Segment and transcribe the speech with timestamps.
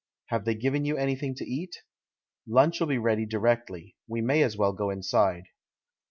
[0.29, 1.77] Have they given you anything to eat?
[2.47, 5.43] Lunch'll be ready directly— we may as well go inside."